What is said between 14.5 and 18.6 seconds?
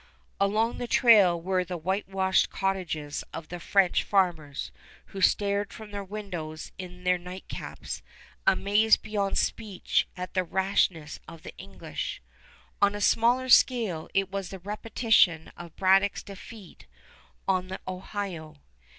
a repetition of Braddock's defeat on the Ohio.